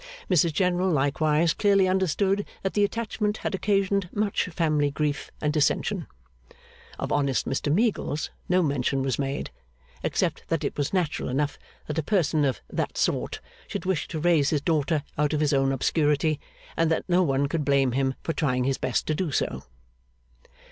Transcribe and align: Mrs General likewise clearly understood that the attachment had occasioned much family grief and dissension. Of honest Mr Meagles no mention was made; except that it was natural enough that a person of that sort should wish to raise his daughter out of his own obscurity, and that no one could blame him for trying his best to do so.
Mrs 0.31 0.51
General 0.51 0.89
likewise 0.89 1.53
clearly 1.53 1.87
understood 1.87 2.43
that 2.63 2.73
the 2.73 2.83
attachment 2.83 3.37
had 3.45 3.53
occasioned 3.53 4.09
much 4.11 4.45
family 4.45 4.89
grief 4.89 5.29
and 5.39 5.53
dissension. 5.53 6.07
Of 6.97 7.11
honest 7.11 7.45
Mr 7.45 7.71
Meagles 7.71 8.31
no 8.49 8.63
mention 8.63 9.03
was 9.03 9.19
made; 9.19 9.51
except 10.01 10.45
that 10.47 10.63
it 10.63 10.75
was 10.75 10.91
natural 10.91 11.29
enough 11.29 11.59
that 11.85 11.99
a 11.99 12.01
person 12.01 12.45
of 12.45 12.61
that 12.67 12.97
sort 12.97 13.41
should 13.67 13.85
wish 13.85 14.07
to 14.07 14.19
raise 14.19 14.49
his 14.49 14.61
daughter 14.61 15.03
out 15.19 15.33
of 15.33 15.39
his 15.39 15.53
own 15.53 15.71
obscurity, 15.71 16.39
and 16.75 16.89
that 16.89 17.05
no 17.07 17.21
one 17.21 17.45
could 17.45 17.63
blame 17.63 17.91
him 17.91 18.15
for 18.23 18.33
trying 18.33 18.63
his 18.63 18.79
best 18.79 19.05
to 19.05 19.13
do 19.13 19.31
so. 19.31 19.65